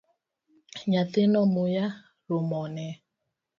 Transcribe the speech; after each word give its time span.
Nyathino 0.89 1.39
muya 1.53 1.85
rumone 2.27 2.85